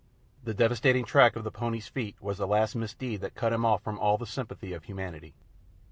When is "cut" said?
3.35-3.53